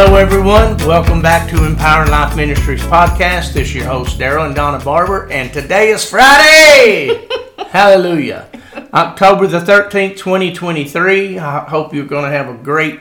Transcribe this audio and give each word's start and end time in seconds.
Hello, 0.00 0.14
everyone. 0.14 0.76
Welcome 0.86 1.20
back 1.20 1.50
to 1.50 1.66
Empowering 1.66 2.12
Life 2.12 2.36
Ministries 2.36 2.80
podcast. 2.82 3.52
This 3.52 3.66
is 3.66 3.74
your 3.74 3.86
host, 3.86 4.16
Daryl 4.16 4.46
and 4.46 4.54
Donna 4.54 4.78
Barber, 4.78 5.28
and 5.32 5.52
today 5.52 5.88
is 5.88 6.08
Friday. 6.08 7.26
Hallelujah. 7.70 8.48
October 8.94 9.48
the 9.48 9.58
13th, 9.58 10.16
2023. 10.16 11.40
I 11.40 11.64
hope 11.64 11.92
you're 11.92 12.06
going 12.06 12.22
to 12.22 12.30
have 12.30 12.48
a 12.48 12.56
great 12.56 13.00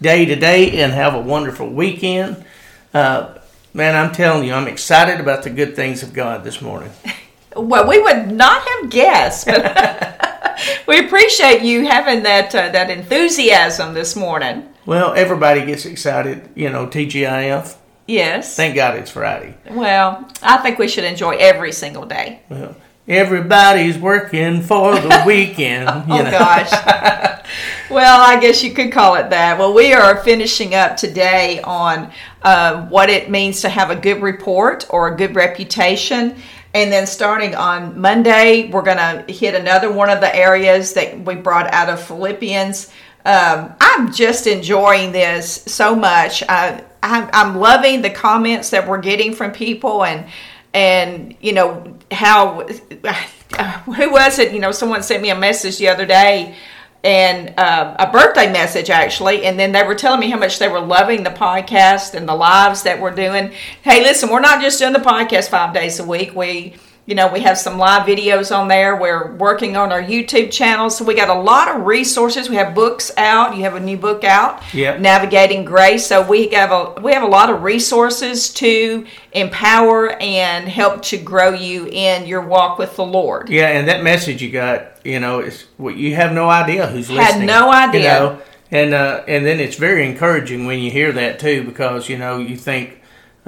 day 0.00 0.24
today 0.24 0.80
and 0.80 0.90
have 0.90 1.14
a 1.14 1.20
wonderful 1.20 1.68
weekend. 1.68 2.42
Uh, 2.94 3.34
man, 3.74 3.94
I'm 3.94 4.14
telling 4.14 4.48
you, 4.48 4.54
I'm 4.54 4.68
excited 4.68 5.20
about 5.20 5.42
the 5.42 5.50
good 5.50 5.76
things 5.76 6.02
of 6.02 6.14
God 6.14 6.44
this 6.44 6.62
morning. 6.62 6.90
Well, 7.54 7.86
we 7.86 8.00
would 8.00 8.32
not 8.32 8.62
have 8.66 8.88
guessed, 8.88 9.48
but 9.48 9.66
we 10.86 10.98
appreciate 11.04 11.62
you 11.62 11.86
having 11.86 12.22
that 12.24 12.54
uh, 12.54 12.68
that 12.70 12.90
enthusiasm 12.90 13.94
this 13.94 14.16
morning. 14.16 14.68
Well, 14.86 15.12
everybody 15.12 15.64
gets 15.66 15.84
excited, 15.84 16.48
you 16.54 16.70
know, 16.70 16.86
TGIF. 16.86 17.76
Yes. 18.06 18.56
Thank 18.56 18.74
God 18.74 18.96
it's 18.96 19.10
Friday. 19.10 19.54
Well, 19.70 20.26
I 20.42 20.56
think 20.58 20.78
we 20.78 20.88
should 20.88 21.04
enjoy 21.04 21.36
every 21.36 21.72
single 21.72 22.06
day. 22.06 22.40
Well, 22.48 22.74
everybody's 23.06 23.98
working 23.98 24.62
for 24.62 24.94
the 24.94 25.22
weekend. 25.26 25.88
oh 25.88 26.06
gosh. 26.30 26.70
well, 27.90 28.20
I 28.20 28.40
guess 28.40 28.62
you 28.62 28.72
could 28.72 28.92
call 28.92 29.16
it 29.16 29.28
that. 29.30 29.58
Well, 29.58 29.74
we 29.74 29.92
are 29.92 30.16
finishing 30.24 30.74
up 30.74 30.96
today 30.96 31.60
on 31.60 32.10
uh, 32.42 32.86
what 32.86 33.10
it 33.10 33.30
means 33.30 33.60
to 33.62 33.68
have 33.68 33.90
a 33.90 33.96
good 33.96 34.22
report 34.22 34.86
or 34.88 35.08
a 35.08 35.16
good 35.16 35.34
reputation. 35.34 36.36
And 36.74 36.92
then 36.92 37.06
starting 37.06 37.54
on 37.54 37.98
Monday, 37.98 38.68
we're 38.70 38.82
going 38.82 38.98
to 38.98 39.32
hit 39.32 39.54
another 39.54 39.90
one 39.90 40.10
of 40.10 40.20
the 40.20 40.34
areas 40.34 40.92
that 40.94 41.18
we 41.20 41.34
brought 41.34 41.72
out 41.72 41.88
of 41.88 42.02
Philippians. 42.02 42.90
Um, 43.24 43.74
I'm 43.80 44.12
just 44.12 44.46
enjoying 44.46 45.12
this 45.12 45.62
so 45.66 45.94
much. 45.96 46.42
I, 46.48 46.84
I'm, 47.02 47.28
I'm 47.32 47.56
loving 47.58 48.02
the 48.02 48.10
comments 48.10 48.70
that 48.70 48.86
we're 48.86 49.00
getting 49.00 49.34
from 49.34 49.52
people 49.52 50.04
and 50.04 50.26
and 50.74 51.34
you 51.40 51.52
know 51.52 51.96
how 52.10 52.66
who 53.86 54.12
was 54.12 54.38
it 54.38 54.52
you 54.52 54.58
know 54.58 54.70
someone 54.70 55.02
sent 55.02 55.22
me 55.22 55.30
a 55.30 55.34
message 55.34 55.78
the 55.78 55.88
other 55.88 56.04
day 56.04 56.54
and 57.04 57.54
uh, 57.58 57.94
a 57.98 58.10
birthday 58.10 58.50
message 58.52 58.90
actually 58.90 59.44
and 59.44 59.58
then 59.58 59.72
they 59.72 59.82
were 59.82 59.94
telling 59.94 60.20
me 60.20 60.30
how 60.30 60.38
much 60.38 60.58
they 60.58 60.68
were 60.68 60.80
loving 60.80 61.22
the 61.22 61.30
podcast 61.30 62.14
and 62.14 62.28
the 62.28 62.34
lives 62.34 62.82
that 62.82 63.00
we're 63.00 63.14
doing. 63.14 63.52
Hey 63.82 64.02
listen 64.02 64.30
we're 64.30 64.40
not 64.40 64.60
just 64.60 64.78
doing 64.78 64.92
the 64.92 64.98
podcast 64.98 65.48
five 65.48 65.72
days 65.72 66.00
a 66.00 66.04
week. 66.04 66.34
We 66.34 66.74
you 67.08 67.14
know 67.14 67.26
we 67.26 67.40
have 67.40 67.56
some 67.56 67.78
live 67.78 68.06
videos 68.06 68.54
on 68.54 68.68
there 68.68 68.94
we're 68.94 69.32
working 69.36 69.76
on 69.76 69.90
our 69.90 70.02
youtube 70.02 70.52
channel 70.52 70.90
so 70.90 71.02
we 71.02 71.14
got 71.14 71.30
a 71.34 71.40
lot 71.40 71.74
of 71.74 71.86
resources 71.86 72.50
we 72.50 72.56
have 72.56 72.74
books 72.74 73.10
out 73.16 73.56
you 73.56 73.62
have 73.62 73.74
a 73.74 73.80
new 73.80 73.96
book 73.96 74.24
out 74.24 74.62
Yep. 74.74 75.00
navigating 75.00 75.64
grace 75.64 76.06
so 76.06 76.20
we 76.20 76.48
have 76.48 76.70
a 76.70 77.00
we 77.00 77.12
have 77.14 77.22
a 77.22 77.26
lot 77.26 77.48
of 77.48 77.62
resources 77.62 78.50
to 78.54 79.06
empower 79.32 80.10
and 80.20 80.68
help 80.68 81.00
to 81.04 81.16
grow 81.16 81.54
you 81.54 81.86
in 81.86 82.26
your 82.26 82.42
walk 82.42 82.78
with 82.78 82.94
the 82.96 83.04
lord 83.04 83.48
Yeah, 83.48 83.68
and 83.68 83.88
that 83.88 84.02
message 84.02 84.42
you 84.42 84.50
got, 84.50 85.04
you 85.04 85.18
know, 85.18 85.40
is 85.40 85.64
well, 85.78 85.94
you 85.94 86.14
have 86.14 86.32
no 86.32 86.50
idea 86.50 86.86
who's 86.86 87.10
listening. 87.10 87.40
Had 87.40 87.46
no 87.46 87.72
idea. 87.72 88.00
You 88.02 88.04
know? 88.04 88.42
And 88.70 88.92
uh, 88.92 89.24
and 89.26 89.46
then 89.46 89.60
it's 89.60 89.76
very 89.76 90.06
encouraging 90.06 90.66
when 90.66 90.80
you 90.80 90.90
hear 90.90 91.10
that 91.12 91.38
too, 91.38 91.64
because 91.64 92.10
you 92.10 92.18
know 92.18 92.38
you 92.38 92.56
think, 92.56 92.97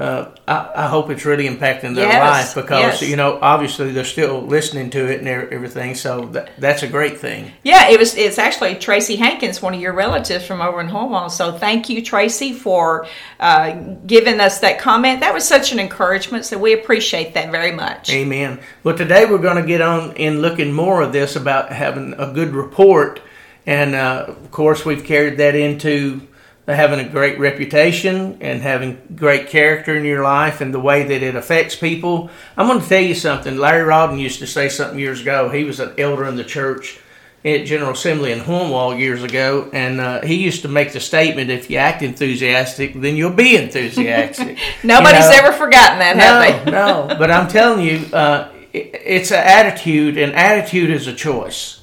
uh, 0.01 0.31
I, 0.49 0.85
I 0.85 0.89
hope 0.89 1.11
it's 1.11 1.27
really 1.27 1.47
impacting 1.47 1.95
their 1.95 2.09
Yes, 2.09 2.57
life 2.57 2.65
because 2.65 3.03
yes. 3.03 3.11
you 3.11 3.17
know 3.17 3.39
obviously 3.43 3.93
they're 3.93 4.05
still 4.05 4.41
listening 4.41 4.89
to 4.91 5.13
it 5.13 5.19
and 5.19 5.29
everything, 5.29 5.95
so 5.95 6.25
that, 6.29 6.53
that's 6.57 6.83
a 6.83 6.89
great 6.89 7.19
thing. 7.19 7.53
Yeah, 7.65 7.91
it 7.91 7.99
was. 7.99 8.17
It's 8.17 8.39
actually 8.39 8.77
Tracy 8.77 9.17
Hankins, 9.17 9.61
one 9.61 9.75
of 9.75 9.81
your 9.81 9.93
relatives 9.93 10.47
from 10.47 10.63
over 10.63 10.81
in 10.81 10.89
Hormone. 10.89 11.29
So 11.29 11.53
thank 11.53 11.91
you, 11.91 12.03
Tracy, 12.03 12.55
for 12.55 13.07
uh, 13.41 13.73
giving 14.07 14.41
us 14.41 14.61
that 14.61 14.79
comment. 14.79 15.21
That 15.21 15.35
was 15.35 15.47
such 15.47 15.71
an 15.71 15.79
encouragement. 15.79 16.47
So 16.47 16.57
we 16.57 16.73
appreciate 16.73 17.35
that 17.35 17.51
very 17.51 17.73
much. 17.73 18.11
Amen. 18.11 18.59
Well, 18.83 18.97
today 18.97 19.27
we're 19.27 19.37
going 19.37 19.61
to 19.61 19.69
get 19.69 19.83
on 19.83 20.17
in 20.17 20.41
looking 20.41 20.73
more 20.73 21.03
of 21.03 21.13
this 21.13 21.37
about 21.37 21.73
having 21.73 22.15
a 22.15 22.33
good 22.33 22.55
report, 22.55 23.21
and 23.67 23.95
uh, 23.95 24.25
of 24.29 24.51
course 24.51 24.87
we've 24.87 25.05
carried 25.05 25.37
that 25.37 25.55
into 25.55 26.27
having 26.67 27.01
a 27.01 27.09
great 27.09 27.39
reputation 27.39 28.39
and 28.41 28.63
having 28.63 29.01
great 29.17 29.49
character 29.49 29.97
in 29.97 30.05
your 30.05 30.23
life 30.23 30.61
and 30.61 30.73
the 30.73 30.79
way 30.81 31.03
that 31.03 31.23
it 31.23 31.35
affects 31.35 31.75
people. 31.75 32.31
I'm 32.57 32.69
going 32.69 32.81
to 32.81 32.89
tell 32.89 33.03
you 33.03 33.15
something. 33.15 33.57
Larry 33.57 33.85
Rodden 33.85 34.21
used 34.21 34.39
to 34.41 34.47
say 34.47 34.69
something 34.69 34.99
years 34.99 35.21
ago. 35.23 35.49
He 35.49 35.65
was 35.65 35.81
an 35.81 35.93
elder 35.99 36.27
in 36.27 36.37
the 36.37 36.45
church 36.45 36.99
at 37.45 37.65
General 37.65 37.93
Assembly 37.93 38.33
in 38.33 38.39
Hornwall 38.41 38.99
years 38.99 39.23
ago, 39.23 39.71
and 39.73 39.99
uh, 40.01 40.21
he 40.21 40.35
used 40.35 40.63
to 40.63 40.69
make 40.69 40.93
the 40.93 41.01
statement: 41.01 41.51
"If 41.51 41.71
you 41.71 41.79
act 41.79 42.03
enthusiastic, 42.03 42.93
then 43.01 43.17
you'll 43.17 43.33
be 43.33 43.57
enthusiastic." 43.57 44.59
Nobody's 44.85 45.25
You 45.25 45.31
know? 45.31 45.49
ever 45.49 45.53
forgotten 45.53 45.99
that, 46.01 46.17
have 46.17 46.65
they? 46.67 46.71
No, 46.71 47.07
no. 47.07 47.19
But 47.19 47.31
I'm 47.31 47.49
telling 47.49 47.85
you, 47.85 48.05
uh, 48.15 48.53
it, 48.75 48.91
it's 49.05 49.33
an 49.33 49.39
attitude, 49.43 50.19
and 50.19 50.35
attitude 50.35 50.91
is 50.91 51.07
a 51.07 51.15
choice. 51.15 51.80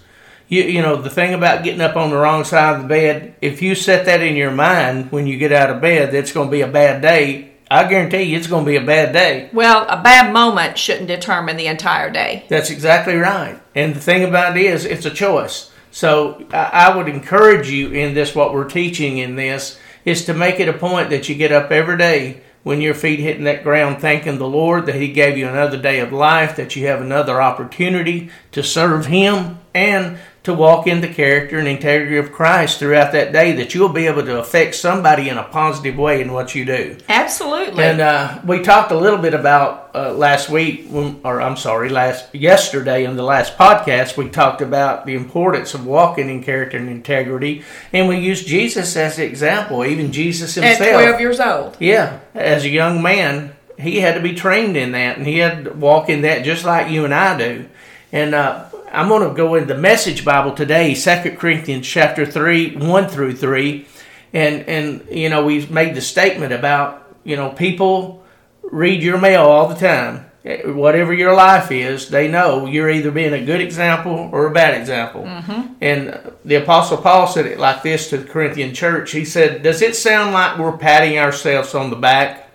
You, 0.50 0.63
you 0.63 0.81
know, 0.81 1.02
the 1.02 1.09
thing 1.09 1.34
about 1.34 1.63
getting 1.63 1.81
up 1.81 1.96
on 1.96 2.09
the 2.09 2.18
wrong 2.18 2.44
side 2.44 2.75
of 2.75 2.84
the 2.84 2.88
bed, 2.88 3.35
if 3.41 3.62
you 3.62 3.75
set 3.75 4.06
that 4.06 4.22
in 4.22 4.35
your 4.35 4.52
mind 4.52 5.12
when 5.12 5.28
you 5.28 5.38
get 5.38 5.52
out 5.52 5.69
of 5.69 5.81
bed, 5.81 6.12
that 6.12 6.18
it's 6.18 6.31
going 6.31 6.47
to 6.47 6.52
be 6.52 6.62
a 6.62 6.68
bad 6.68 7.02
day, 7.02 7.52
I 7.69 7.88
guarantee 7.90 8.24
you 8.24 8.38
it's 8.38 8.47
going 8.47 8.63
to 8.63 8.72
be 8.72 8.78
a 8.78 8.85
bad 8.85 9.12
day. 9.12 9.50
Well, 9.52 9.85
a 9.90 10.02
bad 10.02 10.31
moment 10.31 10.78
shouldn't 10.78 11.08
determine 11.08 11.58
the 11.58 11.68
entire 11.68 12.09
day. 12.09 12.46
That's 12.47 12.69
exactly 12.69 13.16
right. 13.16 13.59
And 13.75 13.94
the 13.94 14.00
thing 14.00 14.24
about 14.24 14.56
it 14.56 14.66
is, 14.66 14.85
it's 14.85 15.06
a 15.06 15.12
choice. 15.12 15.69
So 15.91 16.47
I, 16.53 16.69
I 16.88 16.96
would 16.96 17.09
encourage 17.09 17.69
you 17.69 17.91
in 17.91 18.14
this, 18.14 18.34
what 18.34 18.53
we're 18.53 18.69
teaching 18.69 19.18
in 19.18 19.35
this, 19.35 19.78
is 20.06 20.25
to 20.25 20.34
make 20.34 20.62
it 20.62 20.69
a 20.69 20.74
point 20.74 21.09
that 21.09 21.28
you 21.28 21.35
get 21.35 21.52
up 21.52 21.72
every 21.72 21.97
day 21.97 22.41
when 22.64 22.79
your 22.81 22.94
feet 22.94 23.19
hitting 23.19 23.46
that 23.46 23.64
ground, 23.64 24.00
thanking 24.00 24.38
the 24.38 24.47
Lord 24.47 24.85
that 24.85 24.96
He 24.96 25.09
gave 25.09 25.38
you 25.38 25.47
another 25.47 25.78
day 25.78 26.00
of 26.00 26.14
life, 26.14 26.56
that 26.56 26.75
you 26.75 26.88
have 26.88 27.02
another 27.02 27.41
opportunity 27.41 28.29
to 28.53 28.64
serve 28.64 29.08
Him 29.08 29.59
and 29.74 30.18
to 30.47 30.53
walk 30.53 30.88
in 30.88 31.02
the 31.02 31.09
character 31.09 31.59
and 31.59 31.68
integrity 31.68 32.16
of 32.16 32.31
Christ 32.31 32.80
throughout 32.80 33.12
that 33.12 33.34
day, 33.34 33.52
that 33.52 33.75
you'll 33.75 33.90
be 33.90 34.08
able 34.08 34.24
to 34.24 34.40
affect 34.40 34.75
somebody 34.75 35.28
in 35.28 35.38
a 35.38 35.44
positive 35.44 35.97
way 35.97 36.22
in 36.22 36.31
what 36.31 36.56
you 36.56 36.63
do. 36.63 36.96
Absolutely. 37.09 37.84
And 37.84 38.00
uh, 38.00 38.40
we 38.46 38.62
talked 38.62 38.94
a 38.94 38.97
little 38.97 39.19
bit 39.19 39.34
about 39.34 39.91
uh, 39.94 40.13
last 40.13 40.50
week, 40.50 40.88
when, 40.88 41.19
or 41.25 41.41
I'm 41.41 41.58
sorry, 41.58 41.90
last 41.90 42.34
yesterday 42.34 43.03
in 43.03 43.18
the 43.18 43.24
last 43.24 43.58
podcast, 43.58 44.16
we 44.16 44.30
talked 44.30 44.62
about 44.62 45.06
the 45.06 45.16
importance 45.16 45.74
of 45.74 45.85
walking 45.85 46.30
in 46.30 46.41
character 46.41 46.78
and 46.78 46.88
integrity, 46.88 47.64
and 47.91 48.08
we 48.08 48.18
used 48.18 48.47
Jesus 48.47 48.96
as 48.96 49.18
the 49.18 49.25
example, 49.25 49.84
even 49.84 50.14
Jesus 50.14 50.58
At 50.58 50.64
himself. 50.64 51.02
12 51.03 51.19
years 51.19 51.41
old. 51.41 51.75
Yeah, 51.81 52.19
as 52.34 52.64
a 52.64 52.69
young 52.69 53.02
man, 53.02 53.53
he 53.78 54.00
had 54.00 54.16
to 54.16 54.22
be 54.22 54.34
trained 54.34 54.78
in 54.78 54.94
that, 54.94 55.18
and 55.18 55.28
he 55.28 55.40
had 55.40 55.66
to 55.66 55.74
walk 55.74 56.08
in 56.08 56.22
that 56.22 56.46
just 56.46 56.64
like 56.64 56.90
you 56.90 57.03
and 57.03 57.14
I 57.14 57.38
do. 57.38 57.66
And 58.14 58.34
uh, 58.34 58.66
I'm 58.91 59.09
going 59.09 59.27
to 59.27 59.35
go 59.35 59.55
in 59.55 59.67
the 59.67 59.77
Message 59.77 60.23
Bible 60.23 60.53
today, 60.53 60.93
2 60.93 61.35
Corinthians 61.37 61.87
chapter 61.87 62.25
three, 62.25 62.75
one 62.75 63.07
through 63.07 63.35
three, 63.35 63.85
and 64.33 64.61
and 64.67 65.07
you 65.09 65.29
know 65.29 65.45
we've 65.45 65.69
made 65.69 65.95
the 65.95 66.01
statement 66.01 66.53
about 66.53 67.15
you 67.23 67.35
know 67.35 67.49
people 67.49 68.23
read 68.63 69.01
your 69.01 69.17
mail 69.17 69.43
all 69.43 69.67
the 69.67 69.75
time. 69.75 70.25
Whatever 70.63 71.13
your 71.13 71.35
life 71.35 71.71
is, 71.71 72.07
they 72.07 72.29
know 72.29 72.65
you're 72.65 72.89
either 72.89 73.11
being 73.11 73.33
a 73.33 73.43
good 73.43 73.59
example 73.59 74.29
or 74.31 74.47
a 74.47 74.51
bad 74.51 74.79
example. 74.79 75.23
Mm-hmm. 75.23 75.73
And 75.81 76.31
the 76.45 76.55
Apostle 76.55 76.97
Paul 76.97 77.27
said 77.27 77.45
it 77.45 77.59
like 77.59 77.83
this 77.83 78.09
to 78.11 78.17
the 78.17 78.27
Corinthian 78.27 78.73
church. 78.73 79.11
He 79.11 79.25
said, 79.25 79.61
Does 79.61 79.81
it 79.81 79.97
sound 79.97 80.31
like 80.31 80.57
we're 80.57 80.77
patting 80.77 81.17
ourselves 81.19 81.75
on 81.75 81.89
the 81.89 81.97
back, 81.97 82.49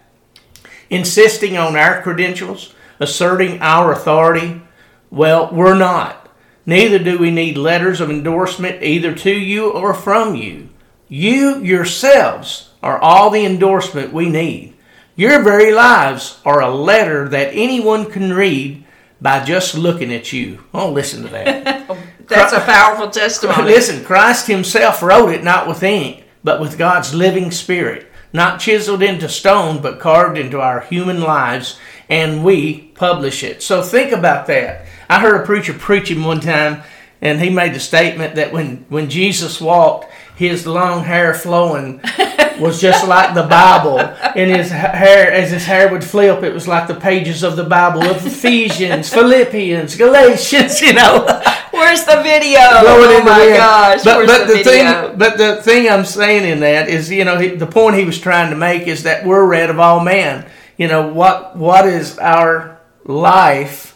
insisting 0.88 1.59
on 1.59 1.76
our 1.76 2.00
credentials, 2.00 2.75
asserting 2.99 3.60
our 3.60 3.93
authority? 3.93 4.62
Well, 5.10 5.50
we're 5.53 5.76
not. 5.76 6.22
Neither 6.65 6.99
do 6.99 7.19
we 7.19 7.31
need 7.31 7.56
letters 7.56 8.00
of 8.00 8.11
endorsement 8.11 8.82
either 8.82 9.14
to 9.14 9.31
you 9.31 9.70
or 9.70 9.94
from 9.94 10.37
you. 10.37 10.69
You 11.09 11.61
yourselves 11.62 12.70
are 12.82 12.99
all 12.99 13.31
the 13.31 13.44
endorsement 13.44 14.12
we 14.12 14.29
need. 14.29 14.75
Your 15.17 15.43
very 15.43 15.73
lives 15.73 16.41
are 16.44 16.61
a 16.61 16.75
letter 16.75 17.29
that 17.29 17.53
anyone 17.53 18.11
can 18.11 18.32
read 18.32 18.85
by 19.20 19.44
just 19.44 19.76
looking 19.76 20.12
at 20.12 20.32
you. 20.32 20.64
Oh, 20.73 20.91
listen 20.91 21.23
to 21.23 21.29
that. 21.29 21.87
That's 22.29 22.53
a 22.53 22.61
powerful 22.61 23.11
testimony. 23.11 23.64
Listen, 23.64 24.05
Christ 24.05 24.47
Himself 24.47 25.03
wrote 25.03 25.29
it 25.32 25.44
not 25.44 25.69
with 25.69 25.82
ink, 25.82 26.25
but 26.43 26.61
with 26.61 26.79
God's 26.79 27.14
living 27.14 27.50
Spirit, 27.50 28.06
not 28.32 28.59
chiseled 28.59 29.03
into 29.03 29.29
stone, 29.29 29.82
but 29.82 30.00
carved 30.00 30.38
into 30.38 30.61
our 30.61 30.81
human 30.81 31.20
lives, 31.20 31.79
and 32.09 32.43
we 32.43 32.79
publish 32.94 33.43
it. 33.43 33.62
So 33.62 33.82
think 33.82 34.12
about 34.12 34.47
that. 34.47 34.87
I 35.12 35.20
heard 35.20 35.43
a 35.43 35.44
preacher 35.44 35.75
preaching 35.75 36.25
one 36.25 36.41
time, 36.41 36.82
and 37.20 37.38
he 37.38 37.50
made 37.50 37.75
the 37.75 37.81
statement 37.81 38.37
that 38.37 38.50
when, 38.50 38.87
when 38.88 39.11
Jesus 39.11 39.61
walked, 39.61 40.11
his 40.37 40.67
long 40.67 41.05
hair 41.05 41.35
flowing 41.35 42.00
was 42.59 42.81
just 42.81 43.06
like 43.06 43.35
the 43.35 43.43
Bible, 43.43 43.99
and 44.00 44.50
his 44.50 44.70
hair, 44.70 45.31
as 45.31 45.50
his 45.50 45.67
hair 45.67 45.93
would 45.93 46.03
flip, 46.03 46.43
it 46.43 46.55
was 46.55 46.67
like 46.67 46.88
the 46.88 46.94
pages 46.94 47.43
of 47.43 47.56
the 47.56 47.64
Bible 47.64 48.03
of 48.03 48.25
Ephesians, 48.25 49.11
Philippians, 49.12 49.97
Galatians, 49.97 50.81
you 50.81 50.94
know. 50.94 51.26
Where's 51.73 52.05
the 52.05 52.23
video? 52.23 52.61
oh 52.62 53.19
the 53.19 53.23
my 53.23 53.38
wind. 53.38 53.56
gosh! 53.59 54.05
But, 54.05 54.26
but 54.26 54.47
the, 54.47 54.55
the, 54.55 54.64
thing, 54.64 55.19
but 55.19 55.37
the 55.37 55.56
thing 55.56 55.91
I'm 55.91 56.06
saying 56.06 56.50
in 56.50 56.61
that 56.61 56.88
is, 56.88 57.11
you 57.11 57.26
know, 57.26 57.38
he, 57.38 57.49
the 57.49 57.67
point 57.67 57.97
he 57.97 58.06
was 58.06 58.19
trying 58.19 58.49
to 58.49 58.56
make 58.56 58.88
is 58.88 59.03
that 59.03 59.26
we're 59.26 59.47
read 59.47 59.69
of 59.69 59.79
all 59.79 60.00
men. 60.00 60.49
You 60.79 60.88
know, 60.88 61.09
what 61.09 61.55
what 61.55 61.87
is 61.87 62.19
our 62.19 62.81
life? 63.05 63.92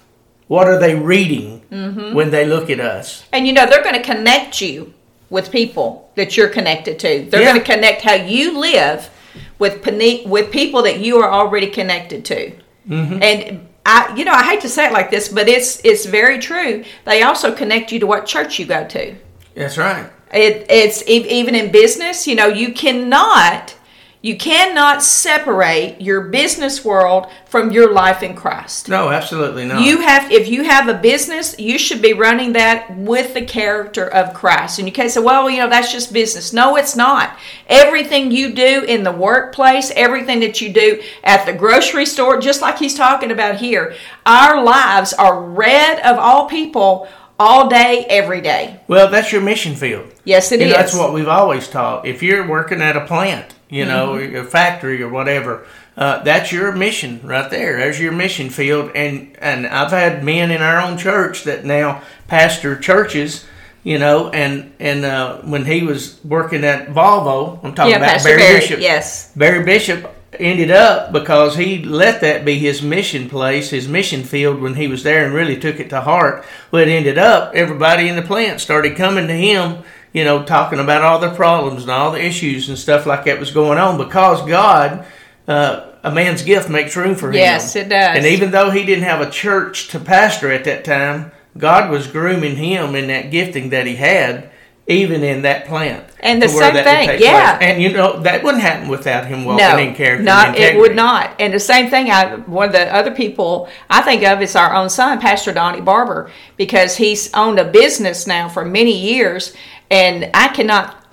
What 0.49 0.69
are 0.69 0.79
they 0.79 0.95
reading 0.95 1.55
Mm-hmm. 1.71 2.15
when 2.15 2.31
they 2.31 2.47
look 2.47 2.71
at 2.71 2.79
us? 2.79 3.25
And 3.33 3.47
you 3.47 3.53
know, 3.53 3.67
they're 3.67 3.83
going 3.83 4.01
to 4.01 4.03
connect 4.03 4.61
you 4.61 4.95
with 5.31 5.51
people 5.51 6.09
that 6.15 6.37
you're 6.37 6.49
connected 6.49 6.99
to. 7.01 7.27
They're 7.29 7.43
Yeah. 7.43 7.53
going 7.53 7.65
to 7.65 7.73
connect 7.73 8.03
how 8.03 8.15
you 8.15 8.59
live 8.59 9.11
with 9.59 9.85
with 10.27 10.51
people 10.53 10.83
that 10.83 11.01
you 11.01 11.19
are 11.19 11.31
already 11.31 11.67
connected 11.67 12.25
to. 12.27 12.53
Mm-hmm. 12.89 13.23
And 13.23 13.67
I, 13.85 14.15
you 14.17 14.25
know, 14.25 14.33
I 14.33 14.45
hate 14.45 14.61
to 14.63 14.69
say 14.69 14.87
it 14.87 14.93
like 14.93 15.11
this, 15.11 15.29
but 15.29 15.49
it's 15.49 15.81
it's 15.85 16.07
very 16.07 16.39
true. 16.39 16.85
They 17.05 17.23
also 17.23 17.53
connect 17.55 17.91
you 17.93 17.99
to 18.01 18.07
what 18.07 18.27
church 18.27 18.59
you 18.59 18.67
go 18.67 18.87
to. 18.87 19.15
That's 19.55 19.77
right. 19.79 20.11
It, 20.33 20.67
it's 20.69 21.03
even 21.09 21.55
in 21.55 21.71
business. 21.73 22.27
You 22.27 22.35
know, 22.37 22.47
you 22.49 22.73
cannot 22.73 23.75
you 24.23 24.37
cannot 24.37 25.03
separate 25.03 26.01
your 26.01 26.23
business 26.23 26.85
world 26.85 27.27
from 27.47 27.71
your 27.71 27.93
life 27.93 28.23
in 28.23 28.35
Christ. 28.35 28.89
No, 28.89 29.11
absolutely 29.11 29.65
not. 29.67 29.85
You 29.85 30.01
have, 30.01 30.33
if 30.33 30.49
you 30.49 30.65
have 30.65 30.89
a 30.89 30.95
business, 30.95 31.55
you 31.59 31.79
should 31.79 32.03
be 32.03 32.13
running 32.13 32.53
that 32.55 32.97
with 32.97 33.35
the 33.35 33.45
character 33.45 34.09
of 34.09 34.35
Christ. 34.35 34.79
And 34.79 34.89
you 34.89 34.93
can't 34.93 35.11
say, 35.11 35.21
well, 35.21 35.49
you 35.49 35.59
know, 35.59 35.69
that's 35.69 35.93
just 35.93 36.13
business. 36.13 36.53
No, 36.53 36.77
it's 36.77 36.97
not. 36.97 37.37
Everything 37.69 38.31
you 38.33 38.53
do 38.53 38.85
in 38.85 39.05
the 39.05 39.13
workplace, 39.13 39.93
everything 39.95 40.41
that 40.41 40.61
you 40.61 40.73
do 40.73 41.03
at 41.23 41.47
the 41.47 41.53
grocery 41.53 42.07
store, 42.07 42.41
just 42.41 42.61
like 42.61 42.79
he's 42.79 42.95
talking 42.95 43.31
about 43.31 43.57
here, 43.57 43.95
our 44.25 44.63
lives 44.65 45.13
are 45.13 45.41
read 45.43 46.01
of 46.01 46.19
all 46.19 46.49
people 46.49 47.09
all 47.39 47.69
day, 47.69 48.07
every 48.09 48.41
day. 48.41 48.81
well, 48.89 49.11
that's 49.11 49.31
your 49.31 49.43
mission 49.43 49.75
field. 49.75 50.11
Yes, 50.25 50.51
it 50.53 50.61
You 50.61 50.69
is. 50.69 50.73
that's 50.73 50.95
what 50.95 51.13
we've 51.13 51.29
always 51.29 51.69
taught. 51.69 52.07
If 52.07 52.23
you're 52.23 52.49
working 52.49 52.81
at 52.81 52.97
a 52.97 53.05
plant, 53.05 53.55
you 53.77 53.85
know, 53.85 54.15
Mm-hmm. 54.15 54.37
a 54.37 54.45
factory 54.45 55.03
or 55.03 55.09
whatever, 55.09 55.67
uh, 55.97 56.23
that's 56.23 56.53
your 56.53 56.73
mission 56.73 57.21
right 57.23 57.51
there. 57.51 57.79
There's 57.79 58.01
your 58.01 58.13
mission 58.13 58.51
field. 58.51 58.91
And 58.95 59.37
and 59.41 59.67
I've 59.67 59.91
had 59.91 60.25
men 60.25 60.51
in 60.51 60.63
our 60.63 60.81
own 60.81 60.99
church 60.99 61.45
that 61.45 61.65
now 61.65 62.03
pastor 62.29 62.79
churches. 62.79 63.45
You 63.85 63.99
know, 64.01 64.31
and 64.31 64.73
and 64.81 65.05
uh, 65.05 65.43
when 65.53 65.65
he 65.65 65.83
was 65.85 66.19
working 66.25 66.65
at 66.65 66.89
Volvo, 66.89 67.61
I'm 67.63 67.73
talking 67.73 67.93
yeah, 67.93 67.99
about 67.99 68.11
Pastor 68.15 68.31
Barry, 68.31 68.41
Barry. 68.41 68.61
Bishop. 68.61 68.81
Yes. 68.81 69.33
Barry 69.37 69.65
Bishop 69.65 70.01
ended 70.41 70.71
up 70.73 71.13
because 71.13 71.57
he 71.57 71.85
let 71.85 72.21
that 72.21 72.45
be 72.45 72.59
his 72.59 72.83
mission 72.83 73.29
place, 73.29 73.71
his 73.71 73.87
mission 73.87 74.25
field 74.25 74.61
when 74.61 74.75
he 74.75 74.89
was 74.89 75.03
there 75.05 75.25
and 75.25 75.33
really 75.33 75.57
took 75.57 75.79
it 75.79 75.89
to 75.91 76.01
heart. 76.01 76.45
Well, 76.73 76.83
it 76.83 76.89
ended 76.89 77.17
up 77.17 77.55
everybody 77.55 78.09
in 78.09 78.17
the 78.17 78.23
plant 78.23 78.61
started 78.61 78.97
coming 78.97 79.29
to 79.29 79.35
him, 79.35 79.85
you 80.13 80.25
know, 80.25 80.45
talking 80.45 80.79
about 80.79 81.03
all 81.03 81.19
their 81.19 81.35
problems 81.35 81.83
and 81.83 81.91
all 81.91 82.11
the 82.13 82.25
issues 82.25 82.69
and 82.69 82.79
stuff 82.79 83.07
like 83.07 83.25
that 83.25 83.39
was 83.39 83.51
going 83.51 83.79
on 83.79 83.99
because 83.99 84.47
God, 84.47 85.07
uh, 85.47 85.93
a 86.03 86.11
man's 86.11 86.43
gift 86.43 86.71
makes 86.71 86.97
room 86.97 87.15
for 87.15 87.29
him. 87.29 87.35
Yes, 87.35 87.77
it 87.77 87.89
does. 87.89 88.17
And 88.17 88.27
even 88.27 88.51
though 88.51 88.71
he 88.71 88.85
didn't 88.85 89.05
have 89.05 89.21
a 89.21 89.31
church 89.31 89.89
to 89.89 89.99
pastor 89.99 90.51
at 90.51 90.65
that 90.65 90.85
time, 90.85 91.33
God 91.59 91.91
was 91.91 92.07
grooming 92.07 92.57
him 92.57 92.95
in 92.95 93.09
that 93.09 93.31
gifting 93.31 93.71
that 93.71 93.87
he 93.87 93.97
had. 93.97 94.51
Even 94.89 95.25
in 95.25 95.43
that 95.43 95.67
plant, 95.67 96.05
And 96.21 96.41
the 96.41 96.49
same 96.49 96.73
thing, 96.73 97.21
yeah. 97.21 97.57
place. 97.57 97.71
And 97.71 97.83
you 97.83 97.93
know 97.93 98.21
that 98.21 98.45
wouldn't 98.45 98.63
happen 98.63 98.89
without 98.89 99.27
him 99.27 99.45
walking 99.45 99.89
no, 99.91 99.95
character. 99.95 100.23
not 100.23 100.57
it 100.57 100.79
would 100.79 100.95
not. 100.95 101.35
And 101.41 101.53
the 101.53 101.59
same 101.59 101.91
thing, 101.91 102.09
I 102.09 102.37
one 102.37 102.69
of 102.69 102.73
the 102.73 102.95
other 102.95 103.11
people 103.11 103.69
I 103.91 104.03
think 104.03 104.23
of 104.23 104.41
is 104.43 104.55
our 104.55 104.75
own 104.75 104.89
son, 104.89 105.19
Pastor 105.21 105.53
Donnie 105.53 105.81
Barber, 105.81 106.31
because 106.57 106.97
he's 106.97 107.35
owned 107.35 107.59
a 107.59 107.65
business 107.65 108.29
now 108.29 108.49
for 108.49 108.65
many 108.65 108.97
years, 108.97 109.57
and 109.91 110.31
I 110.33 110.49
cannot 110.49 111.06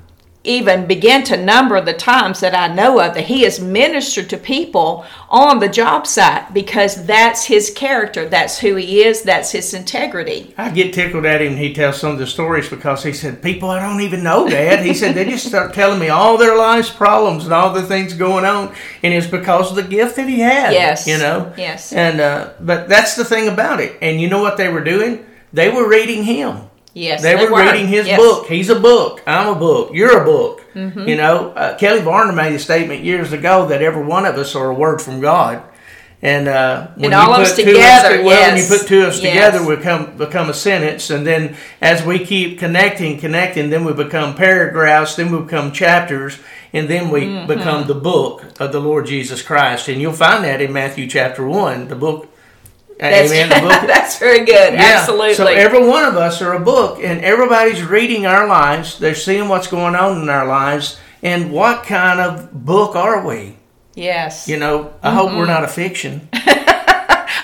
even 0.44 0.86
begin 0.88 1.24
to 1.24 1.38
number 1.38 1.80
the 1.80 1.94
times 1.94 2.42
that 2.42 2.54
I 2.54 2.74
know 2.74 3.00
of 3.00 3.14
that 3.14 3.26
he 3.26 3.44
has 3.44 3.62
ministered 3.62 4.30
to 4.30 4.38
people 4.38 5.06
on 5.30 5.60
the 5.60 5.70
job 5.70 6.06
site 6.06 6.54
because 6.54 7.06
that's 7.06 7.46
his 7.46 7.70
character, 7.70 8.28
that's 8.28 8.60
who 8.60 8.76
he 8.76 9.04
is, 9.04 9.24
that's 9.24 9.52
his 9.52 9.74
integrity. 9.74 10.54
I 10.58 10.70
get 10.70 10.94
tickled 10.94 11.26
at 11.26 11.42
him. 11.42 11.56
He 11.56 11.74
tells 11.74 11.98
some 11.98 12.12
of 12.12 12.20
the 12.20 12.28
stories 12.28 12.70
because 12.70 13.04
he 13.04 13.14
said, 13.14 13.42
"People 13.42 13.70
I 13.70 13.80
don't 13.80 14.02
even 14.02 14.24
know, 14.24 14.48
Dad." 14.50 14.86
He 14.86 14.94
said 14.94 15.16
they 15.16 15.26
just 15.26 15.48
start 15.48 15.74
telling 15.74 16.00
me 16.00 16.10
all 16.10 16.38
their 16.38 16.58
life's 16.58 16.90
problems 16.90 17.46
and 17.46 17.54
all 17.54 17.72
the 17.72 17.84
things 17.84 18.14
going 18.14 18.44
on, 18.44 18.76
and 19.02 19.14
it's 19.14 19.28
because 19.28 19.70
of 19.70 19.78
the 19.78 19.84
gift 19.84 20.18
that 20.18 20.28
he 20.28 20.40
had. 20.40 20.74
Yes. 20.74 21.08
you 21.08 21.18
know. 21.18 21.54
Yes. 21.58 21.94
And 21.94 22.20
uh, 22.20 22.52
but 22.60 22.90
that's 22.90 23.16
the 23.16 23.26
thing 23.26 23.48
about 23.48 23.80
it. 23.80 23.98
And 24.02 24.20
you 24.20 24.28
know 24.28 24.42
what 24.42 24.58
they 24.58 24.68
were 24.68 24.84
doing? 24.84 25.26
They 25.54 25.70
were 25.70 25.88
reading 25.88 26.24
him. 26.24 26.70
Yes, 26.94 27.22
They, 27.24 27.36
were, 27.36 27.50
reading 27.58 27.88
his 27.88 28.06
Yes. 28.08 28.20
book. 28.20 28.46
He's 28.48 28.70
a 28.70 28.80
book. 28.80 29.22
I'm 29.26 29.48
a 29.48 29.56
book. 29.56 29.90
You're 29.94 30.22
a 30.22 30.26
book. 30.26 30.62
Mm-hmm. 30.76 31.08
You 31.08 31.16
know, 31.16 31.50
uh, 31.56 31.76
Kelley 31.78 32.02
Varner 32.02 32.34
made 32.34 32.54
a 32.54 32.60
statement 32.60 33.04
years 33.04 33.34
ago 33.34 33.66
that 33.68 33.82
every 33.82 34.04
one 34.04 34.26
of 34.26 34.38
us 34.38 34.56
are 34.56 34.70
a 34.70 34.74
word 34.74 35.02
from 35.02 35.20
God. 35.20 35.64
And 36.22 36.48
uh, 36.48 36.88
when 36.96 37.06
And 37.06 37.14
all 37.16 37.26
you 37.28 37.32
of 37.32 37.38
put 37.40 37.48
us 37.48 37.56
two 37.58 37.66
together, 37.66 38.18
to- 38.18 38.24
well, 38.24 38.48
when 38.54 38.58
you 38.62 38.68
put 38.68 38.88
two 38.88 39.02
of 39.02 39.08
us 39.10 39.22
Yes. 39.22 39.34
together, 39.34 39.68
we 39.68 39.76
become 39.76 40.16
become 40.18 40.50
a 40.50 40.54
sentence. 40.54 41.10
And 41.10 41.26
then 41.28 41.56
as 41.82 42.06
we 42.06 42.20
keep 42.26 42.60
connecting, 42.60 43.20
connecting, 43.20 43.70
then 43.72 43.84
we 43.86 43.92
become 43.94 44.36
paragraphs. 44.36 45.16
Then 45.16 45.32
we 45.32 45.40
become 45.42 45.72
chapters, 45.74 46.38
and 46.74 46.88
then 46.88 47.10
we 47.10 47.22
Mm-hmm. 47.26 47.48
become 47.48 47.88
the 47.88 47.96
book 47.96 48.44
of 48.60 48.72
the 48.72 48.80
Lord 48.80 49.06
Jesus 49.08 49.42
Christ. 49.42 49.88
And 49.90 50.00
you'll 50.00 50.14
find 50.14 50.44
that 50.46 50.62
in 50.62 50.72
Matthew 50.72 51.08
chapter 51.08 51.46
one, 51.46 51.88
the 51.88 51.96
book. 51.96 52.30
That's, 53.00 53.32
amen. 53.32 53.50
The 53.50 53.68
book 53.70 53.88
that's 53.88 54.18
very 54.20 54.40
good. 54.46 54.74
yeah. 54.74 54.98
Absolutely. 55.00 55.34
So 55.36 55.48
every 55.48 55.86
one 55.88 56.06
of 56.06 56.16
us 56.16 56.42
are 56.42 56.54
a 56.54 56.60
book, 56.60 57.00
and 57.04 57.22
everybody's 57.22 57.84
reading 57.84 58.26
our 58.26 58.48
lives. 58.48 58.98
They're 59.00 59.16
seeing 59.16 59.48
what's 59.50 59.68
going 59.68 59.96
on 59.96 60.22
in 60.22 60.30
our 60.30 60.46
lives, 60.46 61.00
and 61.22 61.52
what 61.52 61.84
kind 61.84 62.20
of 62.20 62.52
book 62.66 62.96
are 62.96 63.26
we? 63.26 63.58
yes. 63.96 64.48
You 64.48 64.58
know, 64.58 64.94
I 65.04 65.12
hope 65.12 65.30
Mm-hmm. 65.30 65.38
we're 65.38 65.46
not 65.46 65.64
a 65.64 65.68
fiction. 65.68 66.28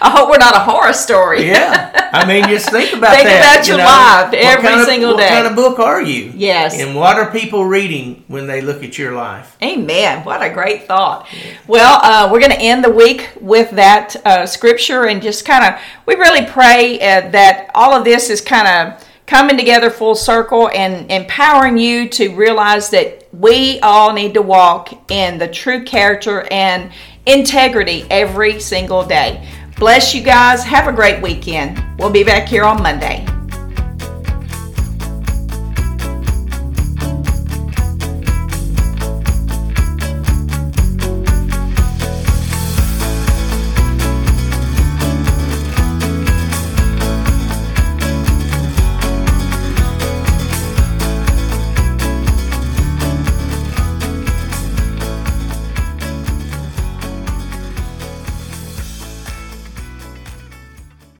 I 0.01 0.09
hope 0.09 0.29
we're 0.29 0.37
not 0.37 0.55
a 0.55 0.59
horror 0.59 0.93
story. 0.93 1.45
Yeah, 1.47 2.09
I 2.13 2.25
mean, 2.25 2.43
just 2.47 2.69
think 2.69 2.93
about 2.93 3.11
Think 3.15 3.27
that. 3.27 3.63
Think 3.63 3.67
about 3.67 3.67
you 3.67 3.73
your 3.73 3.77
know. 3.77 3.85
life 3.85 4.33
every 4.33 4.67
kind 4.69 4.79
of- 4.81 4.87
single 4.87 5.17
day. 5.17 5.23
what 5.23 5.29
kind 5.29 5.47
of 5.47 5.55
book 5.55 5.79
are 5.79 6.01
you? 6.01 6.31
Yes. 6.35 6.79
And 6.79 6.95
what 6.95 7.17
are 7.17 7.31
people 7.31 7.65
reading 7.65 8.23
when 8.27 8.47
they 8.47 8.61
look 8.61 8.83
at 8.83 8.97
your 8.97 9.13
life? 9.13 9.57
Amen. 9.61 10.23
What 10.23 10.41
a 10.41 10.49
great 10.49 10.87
thought. 10.87 11.27
Well, 11.67 11.99
uh, 12.01 12.31
we're 12.31 12.39
going 12.39 12.51
to 12.51 12.59
end 12.59 12.83
the 12.83 12.89
week 12.91 13.29
with 13.41 13.71
that 13.71 14.15
uh, 14.25 14.45
scripture 14.45 15.05
and 15.07 15.21
just 15.21 15.45
kind 15.45 15.65
of, 15.65 15.79
we 16.05 16.15
really 16.15 16.45
pray 16.45 16.95
uh, 16.99 17.29
that 17.31 17.69
all 17.75 17.93
of 17.93 18.03
this 18.05 18.29
is 18.29 18.41
kind 18.41 18.67
of 18.67 19.05
coming 19.25 19.57
together 19.57 19.89
full 19.91 20.15
circle 20.15 20.69
and 20.73 21.11
empowering 21.11 21.77
you 21.77 22.09
to 22.09 22.33
realize 22.35 22.89
that 22.89 23.27
we 23.31 23.79
all 23.81 24.11
need 24.13 24.33
to 24.33 24.41
walk 24.41 25.11
in 25.11 25.37
the 25.37 25.47
true 25.47 25.83
character 25.83 26.47
and 26.51 26.91
integrity 27.27 28.05
every 28.09 28.59
single 28.59 29.05
day. 29.05 29.47
Bless 29.79 30.13
you 30.13 30.21
guys. 30.21 30.61
Have 30.65 30.87
a 30.87 30.91
great 30.91 31.21
weekend. 31.21 31.81
We'll 31.97 32.09
be 32.09 32.25
back 32.25 32.49
here 32.49 32.65
on 32.65 32.83
Monday. 32.83 33.25